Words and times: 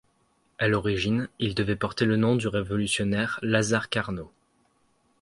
À 0.57 0.67
l'origine, 0.67 1.29
il 1.37 1.53
devait 1.53 1.75
porter 1.75 2.05
le 2.05 2.15
nom 2.15 2.35
du 2.35 2.47
révolutionnaire 2.47 3.37
Lazare 3.43 3.87
Carnot. 3.87 4.33